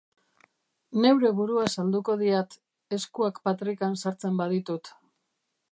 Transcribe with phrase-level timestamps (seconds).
[1.03, 2.57] Neure burua salduko diat,
[2.99, 4.95] eskuak patrikan sartzen baditut.